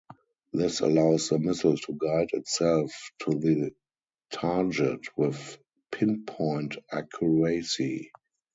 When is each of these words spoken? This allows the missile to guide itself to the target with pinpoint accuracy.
This 0.51 0.79
allows 0.79 1.29
the 1.29 1.37
missile 1.37 1.77
to 1.77 1.93
guide 1.93 2.31
itself 2.33 3.11
to 3.19 3.35
the 3.37 3.71
target 4.31 5.15
with 5.15 5.59
pinpoint 5.91 6.77
accuracy. 6.91 8.11